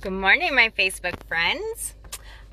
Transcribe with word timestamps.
Good 0.00 0.12
morning, 0.12 0.54
my 0.54 0.70
Facebook 0.70 1.22
friends. 1.24 1.94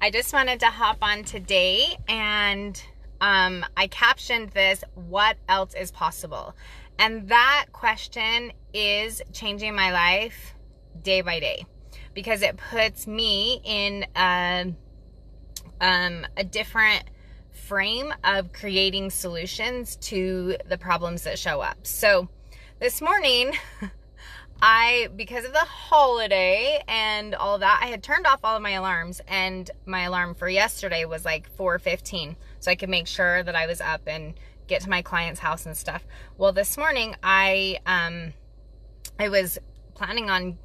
I 0.01 0.12
just 0.12 0.33
wanted 0.33 0.59
to 0.59 0.65
hop 0.65 0.97
on 1.01 1.23
today 1.23 1.96
and 2.09 2.83
um, 3.21 3.66
I 3.77 3.88
captioned 3.88 4.50
this 4.50 4.84
What 4.96 5.38
else 5.47 5.73
is 5.73 5.89
possible? 5.89 6.57
And 6.99 7.29
that 7.29 7.68
question 7.71 8.52
is 8.73 9.21
changing 9.31 9.73
my 9.78 9.94
life 9.94 10.55
day 11.02 11.21
by 11.21 11.39
day 11.39 11.65
because 12.14 12.41
it 12.41 12.57
puts 12.57 13.07
me 13.07 13.61
in 13.64 14.05
a, 14.18 14.73
um, 15.79 16.27
a 16.36 16.43
different 16.43 17.05
frame 17.54 18.14
of 18.25 18.52
creating 18.52 19.09
solutions 19.09 19.95
to 20.02 20.57
the 20.68 20.77
problems 20.77 21.23
that 21.23 21.39
show 21.39 21.61
up. 21.61 21.88
So 21.88 22.27
this 22.79 23.02
morning, 23.02 23.54
I, 24.62 25.10
because 25.16 25.46
of 25.46 25.54
the 25.54 25.60
holiday 25.60 26.84
and 26.88 27.36
all 27.36 27.60
that, 27.60 27.80
I 27.84 27.88
had 27.88 28.02
turned 28.02 28.25
off 28.25 28.39
all 28.43 28.56
of 28.56 28.61
my 28.61 28.71
alarms 28.71 29.21
and 29.28 29.70
my 29.86 30.04
alarm 30.04 30.34
for 30.34 30.50
yesterday 30.50 31.06
was 31.06 31.25
like 31.25 31.56
4.15 31.56 32.36
so 32.59 32.72
I 32.72 32.75
could 32.75 32.89
make 32.89 33.08
sure 33.08 33.44
that 33.44 33.56
I 33.56 33.67
was 33.67 33.81
up 33.81 34.02
and 34.08 34.34
get 34.67 34.81
to 34.81 34.89
my 34.89 35.02
client's 35.02 35.42
house 35.42 35.66
and 35.66 35.78
stuff. 35.78 36.06
Well, 36.38 36.53
this 36.53 36.78
morning 36.78 37.16
I, 37.22 37.80
um, 37.86 38.34
I 39.20 39.30
was 39.30 39.59
planning 39.94 40.30
on 40.30 40.58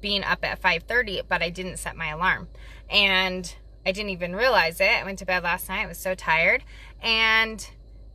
being 0.00 0.22
up 0.22 0.44
at 0.44 0.60
5.30, 0.60 1.22
but 1.26 1.42
I 1.42 1.48
didn't 1.48 1.78
set 1.78 1.96
my 1.96 2.08
alarm 2.08 2.48
and 2.90 3.54
I 3.86 3.92
didn't 3.92 4.10
even 4.10 4.36
realize 4.36 4.80
it. 4.80 4.90
I 4.90 5.04
went 5.04 5.18
to 5.20 5.26
bed 5.26 5.42
last 5.42 5.68
night. 5.68 5.82
I 5.82 5.86
was 5.86 5.98
so 5.98 6.14
tired. 6.14 6.62
And 7.02 7.66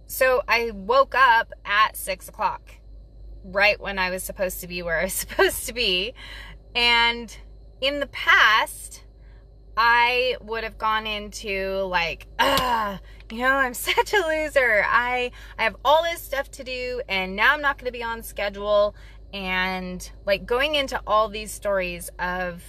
so 0.05 0.43
I 0.47 0.71
woke 0.71 1.15
up 1.15 1.51
at 1.65 1.97
six 1.97 2.29
o'clock 2.29 2.78
right 3.43 3.79
when 3.79 3.99
I 3.99 4.09
was 4.09 4.23
supposed 4.23 4.61
to 4.61 4.67
be 4.67 4.81
where 4.81 4.99
I 4.99 5.03
was 5.03 5.13
supposed 5.25 5.65
to 5.67 5.73
be. 5.73 6.13
And 6.75 7.35
in 7.81 7.99
the 7.99 8.07
past, 8.07 9.03
I 9.77 10.35
would 10.41 10.63
have 10.63 10.77
gone 10.77 11.07
into 11.07 11.83
like, 11.83 12.27
ah, 12.39 12.99
you 13.31 13.39
know, 13.39 13.55
I'm 13.55 13.73
such 13.73 14.13
a 14.13 14.27
loser. 14.27 14.83
I 14.85 15.31
I 15.57 15.63
have 15.63 15.75
all 15.85 16.03
this 16.03 16.21
stuff 16.21 16.51
to 16.51 16.63
do 16.63 17.01
and 17.07 17.35
now 17.35 17.53
I'm 17.53 17.61
not 17.61 17.77
going 17.77 17.85
to 17.85 17.97
be 17.97 18.03
on 18.03 18.23
schedule 18.23 18.95
and 19.33 20.09
like 20.25 20.45
going 20.45 20.75
into 20.75 21.01
all 21.05 21.29
these 21.29 21.51
stories 21.51 22.09
of 22.19 22.61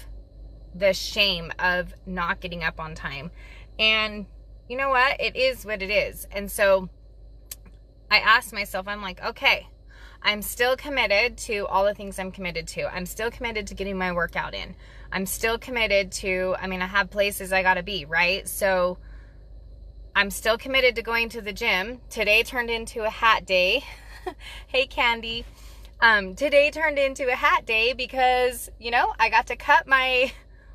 the 0.74 0.92
shame 0.92 1.52
of 1.58 1.94
not 2.06 2.40
getting 2.40 2.62
up 2.62 2.78
on 2.78 2.94
time. 2.94 3.30
And 3.78 4.26
you 4.68 4.76
know 4.76 4.90
what? 4.90 5.20
It 5.20 5.34
is 5.36 5.64
what 5.64 5.82
it 5.82 5.90
is. 5.90 6.28
And 6.30 6.50
so 6.50 6.88
I 8.10 8.18
asked 8.18 8.52
myself, 8.52 8.86
I'm 8.86 9.02
like, 9.02 9.24
okay, 9.24 9.68
I'm 10.22 10.42
still 10.42 10.76
committed 10.76 11.38
to 11.38 11.66
all 11.66 11.84
the 11.84 11.94
things 11.94 12.18
I'm 12.18 12.30
committed 12.30 12.66
to. 12.68 12.94
I'm 12.94 13.06
still 13.06 13.30
committed 13.30 13.66
to 13.68 13.74
getting 13.74 13.96
my 13.96 14.12
workout 14.12 14.54
in. 14.54 14.74
I'm 15.10 15.26
still 15.26 15.58
committed 15.58 16.12
to, 16.12 16.54
I 16.58 16.66
mean, 16.66 16.82
I 16.82 16.86
have 16.86 17.10
places 17.10 17.52
I 17.52 17.62
got 17.62 17.74
to 17.74 17.82
be, 17.82 18.04
right? 18.04 18.46
So 18.46 18.98
I'm 20.14 20.30
still 20.30 20.58
committed 20.58 20.96
to 20.96 21.02
going 21.02 21.30
to 21.30 21.40
the 21.40 21.52
gym. 21.52 22.00
Today 22.10 22.42
turned 22.42 22.68
into 22.68 23.04
a 23.04 23.10
hat 23.10 23.46
day. 23.46 23.84
hey, 24.66 24.86
Candy. 24.86 25.44
Um, 26.00 26.34
today 26.34 26.70
turned 26.70 26.98
into 26.98 27.28
a 27.28 27.34
hat 27.34 27.64
day 27.64 27.92
because, 27.94 28.70
you 28.78 28.90
know, 28.90 29.14
I 29.18 29.30
got 29.30 29.46
to 29.48 29.56
cut 29.56 29.86
my 29.86 30.32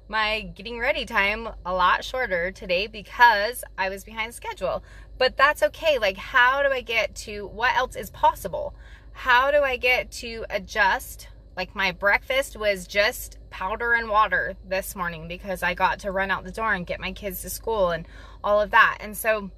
my 0.07 0.41
getting 0.53 0.79
ready 0.79 1.03
time 1.03 1.49
a 1.65 1.73
lot 1.73 2.03
shorter 2.03 2.51
today 2.51 2.85
because 2.85 3.63
I 3.75 3.89
was 3.89 4.03
behind 4.03 4.35
schedule. 4.35 4.83
But 5.17 5.35
that's 5.35 5.63
okay. 5.63 5.97
Like, 5.97 6.17
how 6.17 6.61
do 6.61 6.69
I 6.69 6.81
get 6.81 7.15
to 7.15 7.47
what 7.47 7.75
else 7.75 7.95
is 7.95 8.09
possible? 8.11 8.75
How 9.17 9.49
do 9.49 9.61
I 9.61 9.77
get 9.77 10.11
to 10.11 10.45
adjust? 10.49 11.29
Like 11.55 11.73
my 11.73 11.93
breakfast 11.93 12.57
was 12.57 12.85
just 12.85 13.37
powder 13.49 13.93
and 13.93 14.09
water 14.09 14.55
this 14.67 14.93
morning 14.93 15.29
because 15.29 15.63
I 15.63 15.73
got 15.73 15.99
to 15.99 16.11
run 16.11 16.31
out 16.31 16.43
the 16.43 16.51
door 16.51 16.73
and 16.73 16.85
get 16.85 16.99
my 16.99 17.13
kids 17.13 17.41
to 17.41 17.49
school 17.49 17.91
and 17.91 18.05
all 18.43 18.59
of 18.59 18.71
that. 18.71 18.97
And 18.99 19.15
so 19.15 19.51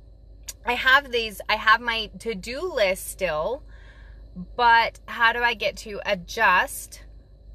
I 0.63 0.73
have 0.73 1.11
these, 1.11 1.41
I 1.50 1.56
have 1.56 1.81
my 1.81 2.12
to 2.19 2.35
do 2.35 2.72
list 2.72 3.07
still, 3.07 3.63
but 4.56 5.00
how 5.07 5.34
do 5.34 5.40
I 5.40 5.56
get 5.56 5.75
to 5.78 6.00
adjust 6.06 7.03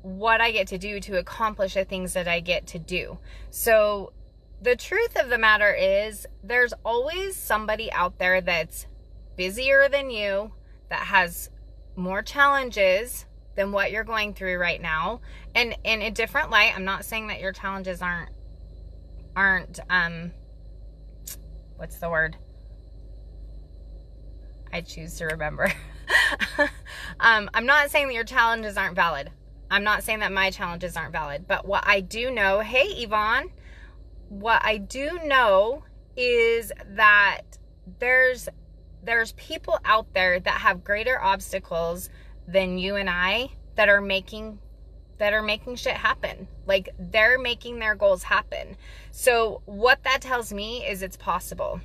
what 0.03 0.41
I 0.41 0.51
get 0.51 0.67
to 0.69 0.79
do 0.79 0.99
to 0.99 1.19
accomplish 1.19 1.75
the 1.75 1.85
things 1.85 2.15
that 2.15 2.27
I 2.27 2.41
get 2.41 2.67
to 2.67 2.81
do? 2.81 3.19
So 3.51 4.13
the 4.61 4.75
truth 4.75 5.17
of 5.17 5.31
the 5.31 5.39
matter 5.39 5.73
is, 5.73 6.27
there's 6.43 6.75
always 6.85 7.37
somebody 7.37 7.93
out 7.93 8.19
there 8.19 8.41
that's 8.41 8.87
busier 9.37 9.89
than 9.89 10.11
you, 10.11 10.53
that 10.89 11.07
has 11.07 11.49
more 11.97 12.23
challenges 12.23 13.27
than 13.55 13.73
what 13.73 13.91
you're 13.91 14.05
going 14.05 14.35
through 14.35 14.59
right 14.59 14.81
now. 14.81 15.21
And 15.55 15.77
in 15.85 16.03
a 16.03 16.11
different 16.11 16.51
light 16.51 16.73
i'm 16.75 16.85
not 16.85 17.05
saying 17.05 17.29
that 17.29 17.41
your 17.41 17.53
challenges 17.53 18.03
aren't 18.03 18.31
aren't 19.37 19.81
um 19.91 20.33
what's 21.77 21.99
the 21.99 22.09
word? 22.11 22.37
I 24.73 24.81
choose 24.81 25.17
to 25.19 25.27
remember. 25.27 25.73
Um 27.21 27.49
i'm 27.55 27.67
not 27.67 27.91
saying 27.91 28.09
that 28.09 28.15
your 28.15 28.25
challenges 28.25 28.77
aren't 28.77 28.97
valid. 28.97 29.31
I'm 29.71 29.85
not 29.85 30.03
saying 30.03 30.19
that 30.21 30.33
my 30.33 30.51
challenges 30.51 30.97
aren't 30.97 31.13
valid. 31.13 31.47
But 31.47 31.67
what 31.67 31.85
i 31.87 32.01
do 32.01 32.31
know 32.31 32.61
hey 32.61 32.87
yvonne 33.03 33.51
what 34.29 34.65
i 34.65 34.79
do 34.79 35.19
know 35.25 35.85
is 36.17 36.73
that 36.89 37.43
there's 37.99 38.49
there's 39.03 39.33
people 39.33 39.79
out 39.85 40.13
there 40.15 40.39
that 40.41 40.61
have 40.61 40.85
greater 40.85 41.21
obstacles 41.21 42.11
than 42.47 42.79
you 42.79 42.97
and 42.97 43.11
I 43.11 43.51
that 43.77 43.89
are 43.89 44.01
making 44.01 44.59
that 45.19 45.35
are 45.35 45.43
making 45.43 45.77
shit 45.77 45.95
happen. 45.95 46.49
Like 46.67 46.89
they're 46.99 47.39
making 47.39 47.79
their 47.79 47.95
goals 47.95 48.25
happen. 48.25 48.77
So 49.13 49.63
what 49.67 50.03
that 50.05 50.21
tells 50.21 50.53
me 50.53 50.85
is 50.85 51.03
it's 51.03 51.17
possible. 51.17 51.81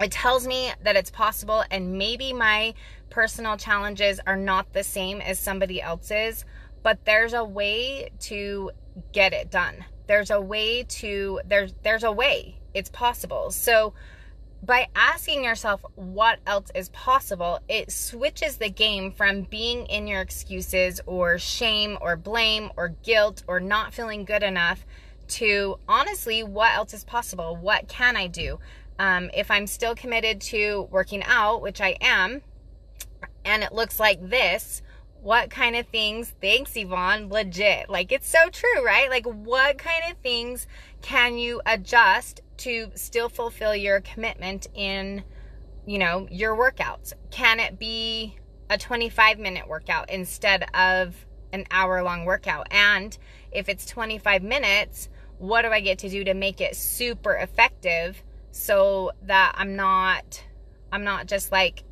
It 0.00 0.10
tells 0.10 0.46
me 0.46 0.72
that 0.82 0.96
it's 0.96 1.10
possible 1.10 1.64
and 1.70 1.96
maybe 1.96 2.32
my 2.32 2.74
personal 3.10 3.56
challenges 3.56 4.20
are 4.26 4.36
not 4.36 4.72
the 4.72 4.84
same 4.84 5.20
as 5.20 5.38
somebody 5.38 5.80
else's, 5.80 6.44
but 6.82 7.04
there's 7.04 7.32
a 7.32 7.44
way 7.44 8.10
to 8.20 8.70
get 9.12 9.32
it 9.32 9.50
done. 9.50 9.84
There's 10.06 10.30
a 10.30 10.40
way 10.40 10.82
to 10.82 11.40
there's 11.46 11.74
there's 11.82 12.04
a 12.04 12.12
way. 12.12 12.58
It's 12.74 12.90
possible. 12.90 13.50
So 13.50 13.94
by 14.62 14.88
asking 14.94 15.44
yourself 15.44 15.84
what 15.94 16.40
else 16.46 16.70
is 16.74 16.88
possible, 16.90 17.60
it 17.68 17.92
switches 17.92 18.56
the 18.56 18.70
game 18.70 19.12
from 19.12 19.42
being 19.42 19.86
in 19.86 20.06
your 20.06 20.20
excuses 20.20 21.00
or 21.06 21.38
shame 21.38 21.96
or 22.00 22.16
blame 22.16 22.70
or 22.76 22.88
guilt 23.02 23.42
or 23.46 23.60
not 23.60 23.94
feeling 23.94 24.24
good 24.24 24.42
enough 24.42 24.84
to 25.28 25.78
honestly, 25.88 26.42
what 26.42 26.74
else 26.74 26.94
is 26.94 27.04
possible? 27.04 27.56
What 27.56 27.88
can 27.88 28.16
I 28.16 28.26
do? 28.26 28.58
Um, 28.98 29.30
if 29.34 29.50
I'm 29.50 29.66
still 29.66 29.94
committed 29.94 30.40
to 30.42 30.88
working 30.90 31.22
out, 31.24 31.62
which 31.62 31.80
I 31.80 31.96
am, 32.00 32.42
and 33.44 33.62
it 33.62 33.72
looks 33.72 34.00
like 34.00 34.28
this, 34.28 34.82
what 35.22 35.50
kind 35.50 35.76
of 35.76 35.86
things, 35.88 36.34
thanks 36.40 36.76
Yvonne, 36.76 37.28
legit. 37.28 37.88
Like 37.90 38.12
it's 38.12 38.28
so 38.28 38.48
true, 38.50 38.84
right? 38.84 39.10
Like 39.10 39.26
what 39.26 39.78
kind 39.78 40.02
of 40.10 40.18
things 40.18 40.66
can 41.02 41.38
you 41.38 41.60
adjust 41.66 42.40
to 42.58 42.90
still 42.94 43.28
fulfill 43.28 43.74
your 43.74 44.00
commitment 44.00 44.68
in, 44.74 45.24
you 45.86 45.98
know, 45.98 46.26
your 46.30 46.56
workouts? 46.56 47.12
Can 47.30 47.60
it 47.60 47.78
be 47.78 48.36
a 48.70 48.78
25 48.78 49.38
minute 49.38 49.68
workout 49.68 50.10
instead 50.10 50.64
of 50.74 51.14
an 51.52 51.64
hour 51.70 52.02
long 52.02 52.24
workout? 52.24 52.68
And 52.70 53.16
if 53.50 53.68
it's 53.68 53.86
25 53.86 54.42
minutes, 54.42 55.08
what 55.38 55.62
do 55.62 55.68
I 55.68 55.80
get 55.80 55.98
to 56.00 56.08
do 56.08 56.24
to 56.24 56.34
make 56.34 56.60
it 56.60 56.76
super 56.76 57.34
effective 57.34 58.22
so 58.50 59.12
that 59.22 59.54
I'm 59.56 59.76
not 59.76 60.44
I'm 60.90 61.04
not 61.04 61.26
just 61.26 61.52
like 61.52 61.84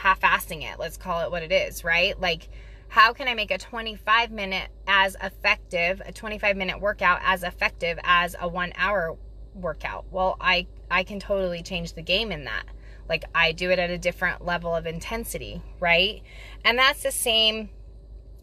half-assing 0.00 0.62
it. 0.62 0.78
Let's 0.78 0.96
call 0.96 1.20
it 1.20 1.30
what 1.30 1.42
it 1.42 1.52
is, 1.52 1.84
right? 1.84 2.18
Like 2.18 2.48
how 2.88 3.12
can 3.12 3.28
I 3.28 3.34
make 3.34 3.50
a 3.50 3.58
25 3.58 4.32
minute 4.32 4.68
as 4.86 5.16
effective, 5.22 6.02
a 6.04 6.10
25 6.10 6.56
minute 6.56 6.80
workout 6.80 7.20
as 7.22 7.42
effective 7.42 7.98
as 8.02 8.34
a 8.40 8.48
1 8.48 8.72
hour 8.76 9.16
workout. 9.54 10.06
Well, 10.10 10.36
I 10.40 10.66
I 10.90 11.04
can 11.04 11.20
totally 11.20 11.62
change 11.62 11.92
the 11.92 12.02
game 12.02 12.32
in 12.32 12.44
that. 12.44 12.64
Like 13.08 13.24
I 13.34 13.52
do 13.52 13.70
it 13.70 13.78
at 13.78 13.90
a 13.90 13.98
different 13.98 14.44
level 14.44 14.74
of 14.74 14.86
intensity, 14.86 15.62
right? 15.78 16.22
And 16.64 16.78
that's 16.78 17.02
the 17.02 17.12
same 17.12 17.70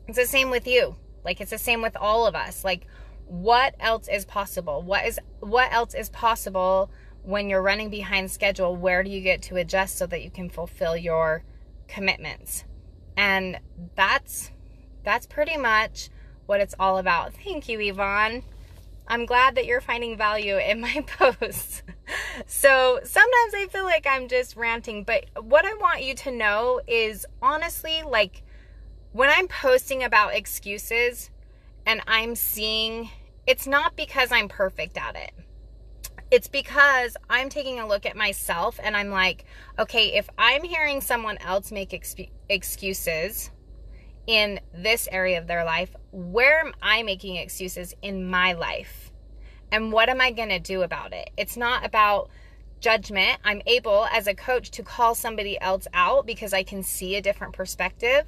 it's 0.08 0.18
the 0.18 0.26
same 0.26 0.50
with 0.50 0.68
you. 0.68 0.96
Like 1.26 1.42
it's 1.42 1.52
the 1.52 1.58
same 1.58 1.82
with 1.82 1.98
all 1.98 2.28
of 2.28 2.36
us. 2.36 2.64
Like 2.64 2.86
what 3.26 3.76
else 3.80 4.08
is 4.08 4.26
possible? 4.26 4.82
What 4.82 5.06
is 5.06 5.20
what 5.40 5.74
else 5.74 5.94
is 5.94 6.10
possible 6.10 6.90
when 7.28 7.50
you're 7.50 7.62
running 7.62 7.90
behind 7.90 8.32
schedule? 8.32 8.74
Where 8.74 9.04
do 9.04 9.10
you 9.10 9.20
get 9.20 9.42
to 9.44 9.58
adjust 9.58 9.98
so 9.98 10.08
that 10.08 10.24
you 10.24 10.32
can 10.32 10.50
fulfill 10.50 10.96
your 10.96 11.44
commitments? 11.90 12.64
And 13.18 13.60
that's 13.96 14.52
that's 15.04 15.28
pretty 15.28 15.58
much 15.58 16.10
what 16.46 16.62
it's 16.62 16.74
all 16.80 16.98
about. 16.98 17.34
Thank 17.34 17.68
you, 17.68 17.82
Yvonne. 17.82 18.44
I'm 19.10 19.26
glad 19.26 19.56
that 19.56 19.66
you're 19.66 19.82
finding 19.82 20.18
value 20.18 20.58
in 20.58 20.80
my 20.80 21.06
posts. 21.18 21.84
so 22.46 23.00
sometimes 23.04 23.54
I 23.56 23.68
feel 23.72 23.84
like 23.84 24.08
I'm 24.10 24.30
just 24.30 24.56
ranting, 24.56 25.04
but 25.04 25.26
what 25.42 25.66
I 25.66 25.74
want 25.76 26.04
you 26.04 26.16
to 26.16 26.32
know 26.32 26.80
is 26.88 27.26
honestly, 27.42 28.04
like 28.04 28.44
when 29.12 29.30
I'm 29.30 29.50
posting 29.50 30.02
about 30.02 30.34
excuses 30.34 31.30
and 31.86 32.02
I'm 32.08 32.36
seeing 32.36 33.10
it's 33.46 33.68
not 33.68 33.98
because 33.98 34.32
I'm 34.32 34.48
perfect 34.48 34.98
at 34.98 35.16
it. 35.16 35.32
It's 36.30 36.48
because 36.50 37.16
I'm 37.30 37.50
taking 37.50 37.80
a 37.80 37.88
look 37.88 38.06
at 38.06 38.18
myself 38.18 38.80
and 38.84 38.98
I'm 38.98 39.10
like, 39.10 39.46
okay, 39.80 40.18
if 40.18 40.30
I'm 40.38 40.64
hearing 40.64 41.00
someone 41.00 41.38
else 41.38 41.72
make 41.72 41.94
ex- 41.94 42.16
excuses 42.50 43.50
in 44.26 44.60
this 44.74 45.08
area 45.10 45.40
of 45.40 45.48
their 45.48 45.64
life, 45.64 45.96
where 46.12 46.60
am 46.60 46.74
I 46.82 47.02
making 47.04 47.38
excuses 47.38 47.96
in 48.02 48.30
my 48.30 48.54
life? 48.54 49.12
And 49.72 49.92
what 49.92 50.10
am 50.10 50.20
I 50.20 50.32
going 50.32 50.50
to 50.50 50.60
do 50.60 50.82
about 50.82 51.14
it? 51.14 51.30
It's 51.38 51.56
not 51.56 51.86
about 51.86 52.30
judgment. 52.82 53.40
I'm 53.44 53.62
able 53.66 54.06
as 54.12 54.28
a 54.28 54.36
coach 54.36 54.72
to 54.72 54.84
call 54.84 55.16
somebody 55.16 55.60
else 55.62 55.88
out 55.94 56.26
because 56.26 56.54
I 56.54 56.64
can 56.64 56.84
see 56.84 57.16
a 57.16 57.22
different 57.22 57.54
perspective, 57.54 58.26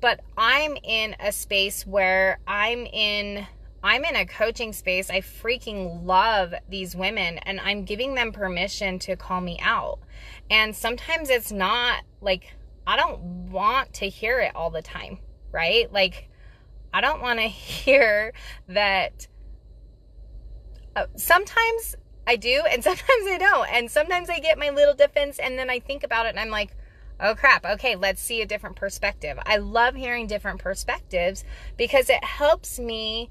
but 0.00 0.20
I'm 0.36 0.76
in 0.82 1.16
a 1.18 1.32
space 1.32 1.86
where 1.86 2.38
I'm 2.46 2.86
in 2.86 3.46
I'm 3.82 4.04
in 4.04 4.16
a 4.16 4.26
coaching 4.26 4.72
space. 4.72 5.08
I 5.10 5.20
freaking 5.20 6.04
love 6.04 6.52
these 6.68 6.96
women 6.96 7.38
and 7.38 7.60
I'm 7.60 7.84
giving 7.84 8.14
them 8.14 8.32
permission 8.32 8.98
to 9.00 9.16
call 9.16 9.40
me 9.40 9.58
out. 9.62 10.00
And 10.50 10.74
sometimes 10.74 11.30
it's 11.30 11.52
not 11.52 12.02
like 12.20 12.52
I 12.86 12.96
don't 12.96 13.50
want 13.50 13.92
to 13.94 14.08
hear 14.08 14.40
it 14.40 14.56
all 14.56 14.70
the 14.70 14.82
time, 14.82 15.18
right? 15.52 15.92
Like 15.92 16.28
I 16.92 17.00
don't 17.00 17.22
want 17.22 17.38
to 17.38 17.46
hear 17.46 18.32
that 18.68 19.28
uh, 20.96 21.06
sometimes 21.16 21.96
I 22.26 22.36
do 22.36 22.64
and 22.68 22.82
sometimes 22.84 23.26
I 23.26 23.38
don't. 23.38 23.68
And 23.72 23.90
sometimes 23.90 24.28
I 24.28 24.40
get 24.40 24.58
my 24.58 24.70
little 24.70 24.94
defense 24.94 25.38
and 25.38 25.58
then 25.58 25.70
I 25.70 25.78
think 25.78 26.02
about 26.02 26.26
it 26.26 26.30
and 26.30 26.40
I'm 26.40 26.50
like, 26.50 26.76
oh 27.20 27.34
crap, 27.34 27.64
okay, 27.64 27.94
let's 27.94 28.20
see 28.20 28.42
a 28.42 28.46
different 28.46 28.76
perspective. 28.76 29.38
I 29.46 29.58
love 29.58 29.94
hearing 29.94 30.26
different 30.26 30.60
perspectives 30.60 31.44
because 31.76 32.10
it 32.10 32.24
helps 32.24 32.78
me 32.78 33.30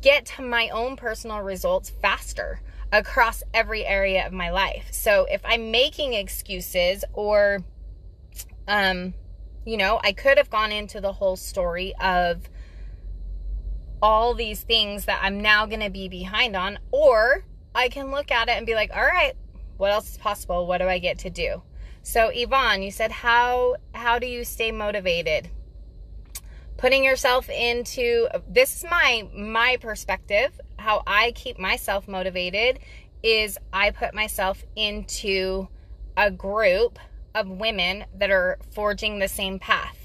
get 0.00 0.26
to 0.26 0.42
my 0.42 0.68
own 0.68 0.96
personal 0.96 1.40
results 1.40 1.90
faster 1.90 2.60
across 2.92 3.42
every 3.54 3.84
area 3.86 4.26
of 4.26 4.32
my 4.32 4.50
life. 4.50 4.88
So 4.92 5.26
if 5.30 5.40
I'm 5.44 5.70
making 5.70 6.12
excuses 6.14 7.04
or 7.12 7.60
um 8.68 9.14
you 9.64 9.76
know, 9.76 10.00
I 10.02 10.12
could 10.12 10.38
have 10.38 10.50
gone 10.50 10.72
into 10.72 11.00
the 11.00 11.12
whole 11.12 11.36
story 11.36 11.94
of 12.00 12.48
all 14.02 14.34
these 14.34 14.62
things 14.62 15.04
that 15.04 15.20
I'm 15.22 15.40
now 15.40 15.66
going 15.66 15.80
to 15.80 15.90
be 15.90 16.08
behind 16.08 16.56
on 16.56 16.80
or 16.90 17.44
I 17.72 17.88
can 17.88 18.10
look 18.10 18.32
at 18.32 18.48
it 18.48 18.56
and 18.56 18.66
be 18.66 18.74
like, 18.74 18.90
"All 18.94 19.04
right, 19.04 19.34
what 19.76 19.92
else 19.92 20.10
is 20.10 20.18
possible? 20.18 20.66
What 20.66 20.78
do 20.78 20.88
I 20.88 20.98
get 20.98 21.18
to 21.20 21.30
do?" 21.30 21.62
So 22.02 22.30
Yvonne, 22.34 22.82
you 22.82 22.90
said 22.90 23.12
how 23.12 23.76
how 23.94 24.18
do 24.18 24.26
you 24.26 24.44
stay 24.44 24.72
motivated? 24.72 25.48
Putting 26.82 27.04
yourself 27.04 27.48
into 27.48 28.26
this 28.48 28.78
is 28.78 28.84
my 28.90 29.28
my 29.32 29.78
perspective. 29.80 30.60
How 30.80 31.04
i 31.06 31.30
keep 31.30 31.56
myself 31.56 32.08
motivated 32.08 32.80
is 33.22 33.56
i 33.72 33.92
put 33.92 34.12
myself 34.12 34.64
into 34.74 35.68
a 36.16 36.28
group 36.28 36.98
of 37.36 37.48
women 37.48 38.04
that 38.18 38.32
are 38.32 38.58
forging 38.72 39.20
the 39.20 39.28
same 39.28 39.60
path. 39.60 39.96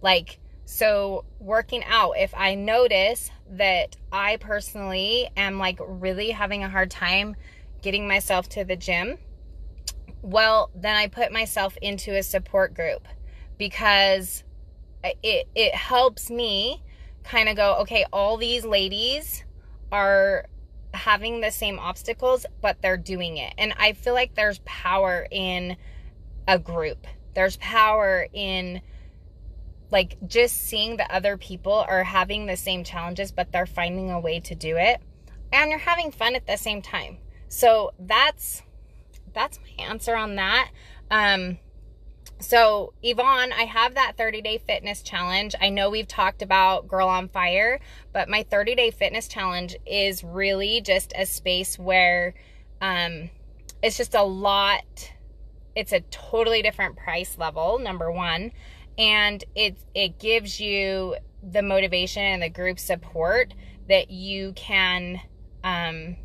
Like 0.00 0.38
so 0.64 1.26
working 1.38 1.84
out 1.84 2.12
if 2.12 2.32
i 2.34 2.54
notice 2.54 3.30
that 3.50 3.94
i 4.10 4.38
personally 4.38 5.28
am 5.36 5.58
like 5.58 5.78
really 5.82 6.30
having 6.30 6.64
a 6.64 6.68
hard 6.68 6.90
time 6.90 7.36
getting 7.82 8.08
myself 8.08 8.48
to 8.48 8.64
the 8.64 8.76
gym 8.76 9.18
well 10.22 10.70
then 10.74 10.94
i 10.94 11.08
put 11.08 11.32
myself 11.32 11.76
into 11.82 12.16
a 12.16 12.22
support 12.22 12.72
group 12.74 13.06
because 13.58 14.44
it 15.04 15.48
it 15.54 15.74
helps 15.74 16.30
me 16.30 16.82
kind 17.24 17.48
of 17.48 17.56
go, 17.56 17.76
okay, 17.80 18.04
all 18.12 18.36
these 18.36 18.64
ladies 18.64 19.44
are 19.90 20.46
having 20.94 21.40
the 21.40 21.50
same 21.50 21.78
obstacles, 21.78 22.46
but 22.60 22.80
they're 22.82 22.96
doing 22.96 23.36
it. 23.36 23.54
And 23.58 23.74
I 23.78 23.92
feel 23.92 24.14
like 24.14 24.34
there's 24.34 24.60
power 24.64 25.26
in 25.30 25.76
a 26.46 26.58
group. 26.58 27.06
There's 27.34 27.56
power 27.58 28.26
in 28.32 28.82
like 29.90 30.16
just 30.26 30.56
seeing 30.56 30.96
that 30.96 31.10
other 31.10 31.36
people 31.36 31.72
are 31.72 32.02
having 32.02 32.46
the 32.46 32.56
same 32.56 32.82
challenges, 32.82 33.30
but 33.30 33.52
they're 33.52 33.66
finding 33.66 34.10
a 34.10 34.20
way 34.20 34.40
to 34.40 34.54
do 34.54 34.76
it. 34.76 35.00
And 35.52 35.70
you're 35.70 35.78
having 35.78 36.10
fun 36.10 36.34
at 36.34 36.46
the 36.46 36.56
same 36.56 36.80
time. 36.80 37.18
So 37.48 37.92
that's 37.98 38.62
that's 39.34 39.58
my 39.60 39.84
answer 39.84 40.16
on 40.16 40.36
that. 40.36 40.70
Um 41.10 41.58
so, 42.40 42.92
Yvonne, 43.02 43.52
I 43.52 43.64
have 43.64 43.94
that 43.94 44.16
30 44.16 44.42
day 44.42 44.58
fitness 44.58 45.02
challenge. 45.02 45.54
I 45.60 45.68
know 45.68 45.90
we've 45.90 46.08
talked 46.08 46.42
about 46.42 46.88
Girl 46.88 47.08
on 47.08 47.28
Fire, 47.28 47.78
but 48.12 48.28
my 48.28 48.42
30 48.42 48.74
day 48.74 48.90
fitness 48.90 49.28
challenge 49.28 49.76
is 49.86 50.24
really 50.24 50.80
just 50.80 51.12
a 51.16 51.24
space 51.24 51.78
where 51.78 52.34
um, 52.80 53.30
it's 53.82 53.96
just 53.96 54.14
a 54.14 54.22
lot, 54.22 55.12
it's 55.76 55.92
a 55.92 56.00
totally 56.10 56.62
different 56.62 56.96
price 56.96 57.38
level, 57.38 57.78
number 57.78 58.10
one. 58.10 58.50
And 58.98 59.42
it, 59.54 59.76
it 59.94 60.18
gives 60.18 60.60
you 60.60 61.16
the 61.42 61.62
motivation 61.62 62.22
and 62.22 62.42
the 62.42 62.50
group 62.50 62.78
support 62.78 63.54
that 63.88 64.10
you 64.10 64.52
can, 64.54 65.20
um, 65.64 66.16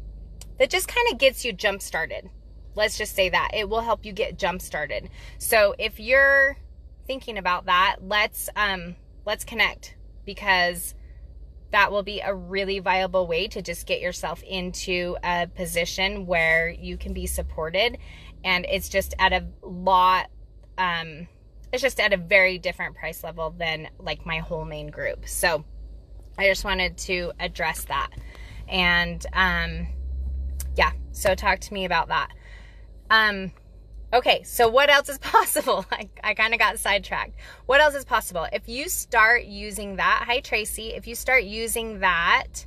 that 0.57 0.69
just 0.69 0.87
kind 0.87 1.07
of 1.11 1.19
gets 1.19 1.45
you 1.45 1.53
jump 1.53 1.81
started 1.81 2.29
Let's 2.77 2.97
just 2.97 3.15
say 3.15 3.29
that. 3.29 3.51
It 3.55 3.67
will 3.67 3.81
help 3.81 4.05
you 4.05 4.13
get 4.13 4.37
jump 4.37 4.61
started. 4.61 5.09
So 5.39 5.73
if 5.79 5.99
you're 5.99 6.57
thinking 7.07 7.37
about 7.37 7.65
that, 7.65 7.97
let's 8.01 8.49
um 8.55 8.95
let's 9.25 9.43
connect 9.43 9.95
because 10.25 10.93
that 11.71 11.91
will 11.91 12.03
be 12.03 12.21
a 12.21 12.33
really 12.33 12.79
viable 12.79 13.27
way 13.27 13.47
to 13.47 13.61
just 13.61 13.87
get 13.87 13.99
yourself 13.99 14.43
into 14.43 15.17
a 15.23 15.47
position 15.47 16.27
where 16.27 16.69
you 16.69 16.97
can 16.97 17.13
be 17.13 17.25
supported 17.25 17.97
and 18.43 18.65
it's 18.69 18.87
just 18.87 19.13
at 19.19 19.33
a 19.33 19.45
lot 19.61 20.29
um 20.77 21.27
it's 21.73 21.81
just 21.81 21.99
at 21.99 22.13
a 22.13 22.17
very 22.17 22.57
different 22.59 22.95
price 22.95 23.23
level 23.23 23.49
than 23.57 23.89
like 23.99 24.25
my 24.25 24.37
whole 24.37 24.63
main 24.63 24.87
group. 24.87 25.27
So 25.27 25.65
I 26.37 26.47
just 26.47 26.63
wanted 26.63 26.97
to 26.99 27.33
address 27.39 27.85
that. 27.85 28.11
And 28.69 29.25
um 29.33 29.87
yeah, 30.77 30.91
so 31.11 31.33
talk 31.33 31.59
to 31.61 31.73
me 31.73 31.85
about 31.85 32.09
that. 32.09 32.29
Um, 33.09 33.51
okay, 34.13 34.43
so 34.43 34.67
what 34.67 34.89
else 34.89 35.09
is 35.09 35.17
possible? 35.19 35.85
I, 35.91 36.09
I 36.23 36.33
kind 36.33 36.53
of 36.53 36.59
got 36.59 36.79
sidetracked. 36.79 37.39
What 37.65 37.81
else 37.81 37.95
is 37.95 38.05
possible? 38.05 38.47
If 38.51 38.67
you 38.67 38.89
start 38.89 39.45
using 39.45 39.97
that, 39.97 40.23
hi 40.27 40.39
Tracy, 40.39 40.89
if 40.89 41.07
you 41.07 41.15
start 41.15 41.43
using 41.43 41.99
that, 41.99 42.65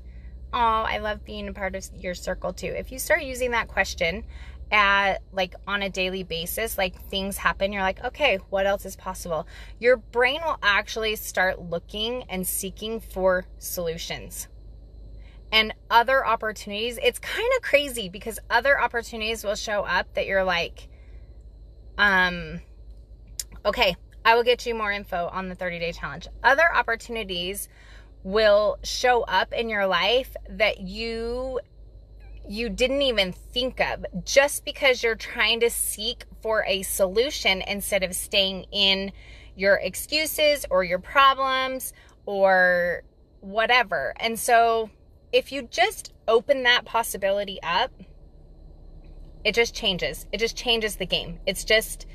oh, 0.52 0.58
I 0.58 0.98
love 0.98 1.24
being 1.24 1.48
a 1.48 1.52
part 1.52 1.74
of 1.74 1.88
your 1.98 2.14
circle 2.14 2.52
too. 2.52 2.68
If 2.68 2.90
you 2.90 2.98
start 2.98 3.22
using 3.22 3.52
that 3.52 3.68
question 3.68 4.24
at 4.72 5.22
like 5.32 5.54
on 5.66 5.82
a 5.82 5.90
daily 5.90 6.22
basis, 6.22 6.78
like 6.78 7.00
things 7.02 7.36
happen, 7.36 7.72
you're 7.72 7.82
like, 7.82 8.04
okay, 8.04 8.38
what 8.50 8.66
else 8.66 8.84
is 8.86 8.96
possible? 8.96 9.46
Your 9.78 9.96
brain 9.96 10.40
will 10.44 10.58
actually 10.62 11.16
start 11.16 11.60
looking 11.60 12.24
and 12.28 12.46
seeking 12.46 13.00
for 13.00 13.46
solutions 13.58 14.48
and 15.52 15.74
other 15.90 16.24
opportunities. 16.26 16.98
It's 17.02 17.18
kind 17.18 17.50
of 17.56 17.62
crazy 17.62 18.08
because 18.08 18.38
other 18.48 18.80
opportunities 18.80 19.44
will 19.44 19.54
show 19.54 19.82
up 19.82 20.14
that 20.14 20.26
you're 20.26 20.44
like, 20.44 20.88
um, 21.98 22.60
okay, 23.64 23.96
I 24.24 24.34
will 24.34 24.44
get 24.44 24.66
you 24.66 24.74
more 24.74 24.92
info 24.92 25.28
on 25.32 25.48
the 25.48 25.54
30 25.54 25.78
day 25.78 25.92
challenge. 25.92 26.28
Other 26.42 26.74
opportunities 26.74 27.68
will 28.22 28.78
show 28.82 29.22
up 29.22 29.52
in 29.52 29.68
your 29.68 29.86
life 29.86 30.36
that 30.48 30.80
you 30.80 31.60
you 32.48 32.68
didn't 32.68 33.02
even 33.02 33.32
think 33.32 33.80
of 33.80 34.04
just 34.24 34.64
because 34.64 35.02
you're 35.02 35.14
trying 35.14 35.60
to 35.60 35.70
seek 35.70 36.24
for 36.42 36.64
a 36.66 36.82
solution 36.82 37.62
instead 37.62 38.02
of 38.02 38.14
staying 38.14 38.64
in 38.72 39.12
your 39.54 39.76
excuses 39.76 40.66
or 40.70 40.82
your 40.82 40.98
problems 40.98 41.92
or 42.26 43.02
whatever. 43.40 44.14
And 44.18 44.38
so 44.38 44.90
if 45.32 45.52
you 45.52 45.62
just 45.62 46.12
open 46.26 46.62
that 46.64 46.84
possibility 46.84 47.58
up, 47.62 47.92
it 49.44 49.54
just 49.54 49.74
changes. 49.74 50.26
It 50.32 50.38
just 50.38 50.56
changes 50.56 50.96
the 50.96 51.06
game. 51.06 51.38
It's 51.46 51.64
just, 51.64 52.06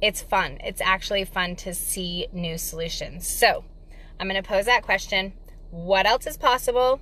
it's 0.00 0.22
fun. 0.22 0.58
It's 0.64 0.80
actually 0.80 1.24
fun 1.24 1.56
to 1.56 1.74
see 1.74 2.26
new 2.32 2.58
solutions. 2.58 3.26
So 3.26 3.64
I'm 4.18 4.28
going 4.28 4.42
to 4.42 4.48
pose 4.48 4.66
that 4.66 4.82
question 4.82 5.34
What 5.70 6.06
else 6.06 6.26
is 6.26 6.36
possible? 6.36 7.00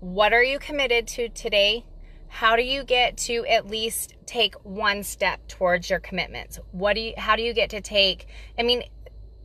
What 0.00 0.32
are 0.32 0.42
you 0.42 0.58
committed 0.58 1.06
to 1.08 1.28
today? 1.30 1.86
How 2.28 2.56
do 2.56 2.62
you 2.62 2.82
get 2.82 3.16
to 3.18 3.46
at 3.46 3.68
least 3.68 4.14
take 4.26 4.54
one 4.64 5.02
step 5.04 5.46
towards 5.48 5.88
your 5.88 6.00
commitments? 6.00 6.58
What 6.72 6.94
do 6.94 7.00
you, 7.00 7.14
how 7.16 7.36
do 7.36 7.42
you 7.42 7.54
get 7.54 7.70
to 7.70 7.80
take, 7.80 8.26
I 8.58 8.64
mean, 8.64 8.82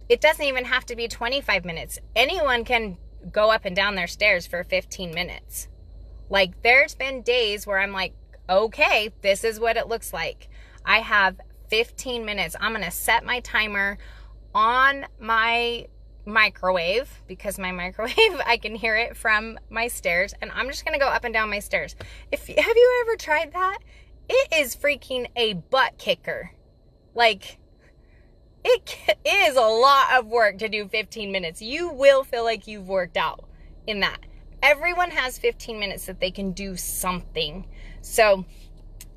it 0.10 0.22
doesn't 0.22 0.43
even 0.43 0.65
have 0.65 0.86
to 0.88 0.96
be 0.96 1.08
25 1.08 1.63
minutes. 1.65 2.00
Anyone 2.15 2.65
can 2.65 2.98
go 3.31 3.51
up 3.51 3.65
and 3.65 3.75
down 3.75 3.95
their 3.95 4.07
stairs 4.07 4.47
for 4.47 4.63
15 4.63 5.13
minutes. 5.13 5.67
Like, 6.29 6.61
there's 6.61 6.95
been 6.95 7.21
days 7.21 7.65
where 7.65 7.79
I'm 7.79 7.91
like, 7.91 8.13
okay, 8.49 9.11
this 9.21 9.43
is 9.43 9.59
what 9.59 9.77
it 9.77 9.88
looks 9.88 10.13
like. 10.13 10.49
I 10.85 10.99
have 10.99 11.39
15 11.69 12.25
minutes. 12.25 12.55
I'm 12.59 12.73
going 12.73 12.83
to 12.83 12.91
set 12.91 13.23
my 13.23 13.39
timer 13.41 13.97
on 14.53 15.05
my 15.19 15.88
microwave 16.25 17.21
because 17.27 17.57
my 17.57 17.71
microwave 17.83 18.41
I 18.45 18.57
can 18.57 18.75
hear 18.75 18.95
it 18.95 19.17
from 19.17 19.59
my 19.69 19.88
stairs 19.88 20.33
and 20.41 20.51
I'm 20.53 20.67
just 20.67 20.85
gonna 20.85 20.99
go 20.99 21.07
up 21.07 21.23
and 21.23 21.33
down 21.33 21.49
my 21.49 21.59
stairs. 21.59 21.95
If 22.31 22.47
have 22.47 22.75
you 22.75 23.05
ever 23.05 23.17
tried 23.17 23.53
that? 23.53 23.79
It 24.29 24.53
is 24.53 24.75
freaking 24.75 25.27
a 25.35 25.53
butt 25.53 25.97
kicker. 25.97 26.51
Like 27.15 27.57
it 28.63 29.18
is 29.25 29.56
a 29.56 29.62
lot 29.62 30.18
of 30.18 30.28
work 30.28 30.58
to 30.60 30.70
do 30.70 30.88
15 30.88 31.32
minutes. 31.32 31.62
You 31.62 31.89
will 31.89 32.24
feel 32.24 32.44
like 32.44 32.68
you've 32.68 32.88
worked 32.88 33.18
out 33.18 33.46
in 33.88 34.00
that. 34.01 34.20
Everyone 34.62 35.12
has 35.12 35.38
15 35.39 35.80
minutes 35.80 36.06
that 36.06 36.20
they 36.20 36.32
can 36.32 36.51
do 36.51 36.75
something. 36.75 37.66
So, 38.01 38.46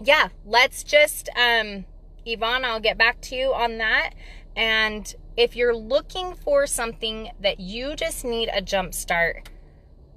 yeah, 0.01 0.29
let's 0.45 0.85
just 0.85 1.29
um 1.37 1.85
Yvonne, 2.25 2.65
I'll 2.65 2.81
get 2.81 2.99
back 2.99 3.21
to 3.23 3.37
you 3.37 3.53
on 3.53 3.79
that. 3.79 4.11
And 4.55 5.13
if 5.37 5.57
you're 5.57 5.75
looking 5.75 6.35
for 6.35 6.67
something 6.67 7.31
that 7.41 7.59
you 7.59 7.97
just 7.97 8.25
need 8.25 8.49
a 8.53 8.61
jump 8.61 8.95
start, 8.95 9.49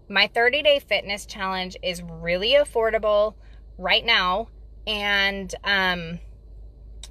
my 0.07 0.27
30 0.27 0.61
day 0.61 0.79
fitness 0.79 1.25
challenge 1.25 1.77
is 1.81 2.03
really 2.03 2.53
affordable 2.53 3.35
right 3.77 4.05
now. 4.05 4.49
And 4.85 5.53
um, 5.63 6.19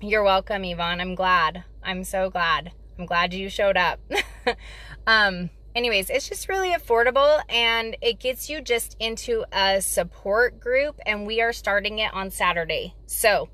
you're 0.00 0.22
welcome, 0.22 0.64
Yvonne. 0.64 1.00
I'm 1.00 1.14
glad. 1.14 1.64
I'm 1.84 2.04
so 2.04 2.30
glad. 2.30 2.72
I'm 2.98 3.06
glad 3.06 3.34
you 3.34 3.48
showed 3.48 3.76
up. 3.76 4.00
um, 5.06 5.50
anyways, 5.74 6.10
it's 6.10 6.28
just 6.28 6.48
really 6.48 6.72
affordable 6.72 7.40
and 7.48 7.96
it 8.00 8.20
gets 8.20 8.48
you 8.48 8.60
just 8.60 8.96
into 8.98 9.44
a 9.52 9.80
support 9.80 10.60
group. 10.60 10.98
And 11.04 11.26
we 11.26 11.40
are 11.40 11.52
starting 11.52 11.98
it 11.98 12.12
on 12.14 12.30
Saturday. 12.30 12.94
So 13.06 13.48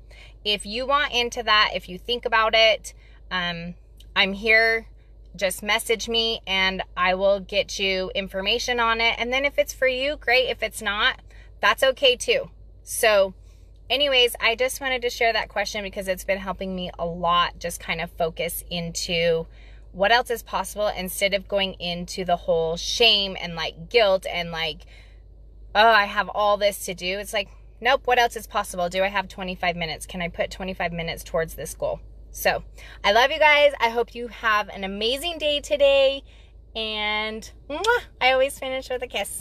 if 0.45 0.65
you 0.65 0.85
want 0.85 1.13
into 1.13 1.43
that, 1.43 1.71
if 1.75 1.89
you 1.89 1.97
think 1.97 2.25
about 2.25 2.53
it, 2.55 2.93
um, 3.29 3.75
I'm 4.15 4.33
here. 4.33 4.87
Just 5.35 5.63
message 5.63 6.09
me 6.09 6.41
and 6.45 6.83
I 6.97 7.15
will 7.15 7.39
get 7.39 7.79
you 7.79 8.11
information 8.13 8.79
on 8.79 8.99
it. 8.99 9.15
And 9.17 9.31
then 9.31 9.45
if 9.45 9.57
it's 9.57 9.73
for 9.73 9.87
you, 9.87 10.17
great. 10.17 10.49
If 10.49 10.61
it's 10.61 10.81
not, 10.81 11.21
that's 11.61 11.83
okay 11.83 12.15
too. 12.15 12.51
So, 12.83 13.33
anyways, 13.91 14.35
I 14.39 14.55
just 14.55 14.81
wanted 14.81 15.03
to 15.03 15.09
share 15.09 15.33
that 15.33 15.49
question 15.49 15.83
because 15.83 16.07
it's 16.07 16.23
been 16.23 16.39
helping 16.39 16.75
me 16.75 16.89
a 16.97 17.05
lot 17.05 17.59
just 17.59 17.79
kind 17.79 18.01
of 18.01 18.09
focus 18.11 18.63
into 18.71 19.45
what 19.91 20.11
else 20.11 20.31
is 20.31 20.41
possible 20.41 20.87
instead 20.87 21.33
of 21.33 21.49
going 21.49 21.73
into 21.73 22.23
the 22.23 22.37
whole 22.37 22.77
shame 22.77 23.35
and 23.39 23.55
like 23.55 23.89
guilt 23.89 24.25
and 24.25 24.49
like, 24.49 24.85
oh, 25.75 25.89
I 25.89 26.05
have 26.05 26.29
all 26.29 26.57
this 26.57 26.85
to 26.85 26.93
do. 26.93 27.19
It's 27.19 27.33
like, 27.33 27.49
nope, 27.81 28.01
what 28.05 28.17
else 28.17 28.37
is 28.37 28.47
possible? 28.47 28.87
Do 28.87 29.03
I 29.03 29.09
have 29.09 29.27
25 29.27 29.75
minutes? 29.75 30.05
Can 30.05 30.21
I 30.21 30.29
put 30.29 30.49
25 30.49 30.93
minutes 30.93 31.23
towards 31.23 31.55
this 31.55 31.73
goal? 31.73 31.99
So 32.31 32.63
I 33.03 33.11
love 33.11 33.29
you 33.29 33.39
guys. 33.39 33.73
I 33.81 33.89
hope 33.89 34.15
you 34.15 34.29
have 34.29 34.69
an 34.69 34.85
amazing 34.85 35.37
day 35.37 35.59
today. 35.59 36.23
And 36.73 37.51
mwah, 37.69 38.03
I 38.21 38.31
always 38.31 38.57
finish 38.57 38.89
with 38.89 39.03
a 39.03 39.07
kiss. 39.07 39.39